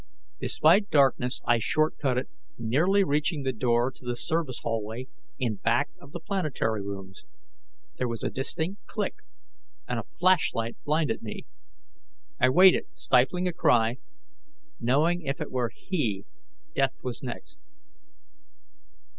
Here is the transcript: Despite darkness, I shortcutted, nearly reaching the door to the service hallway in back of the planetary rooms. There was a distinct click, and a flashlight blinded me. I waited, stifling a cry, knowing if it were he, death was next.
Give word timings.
Despite 0.39 0.89
darkness, 0.89 1.41
I 1.45 1.59
shortcutted, 1.59 2.25
nearly 2.57 3.03
reaching 3.03 3.43
the 3.43 3.53
door 3.53 3.91
to 3.91 4.03
the 4.03 4.15
service 4.15 4.61
hallway 4.63 5.05
in 5.37 5.57
back 5.57 5.91
of 5.99 6.11
the 6.11 6.19
planetary 6.19 6.81
rooms. 6.81 7.23
There 7.97 8.07
was 8.07 8.23
a 8.23 8.31
distinct 8.31 8.87
click, 8.87 9.17
and 9.87 9.99
a 9.99 10.03
flashlight 10.17 10.75
blinded 10.85 11.21
me. 11.21 11.45
I 12.39 12.49
waited, 12.49 12.87
stifling 12.93 13.47
a 13.47 13.53
cry, 13.53 13.97
knowing 14.79 15.21
if 15.21 15.39
it 15.39 15.51
were 15.51 15.69
he, 15.71 16.25
death 16.73 17.01
was 17.03 17.21
next. 17.21 17.59